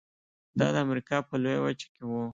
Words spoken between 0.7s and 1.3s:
د امریکا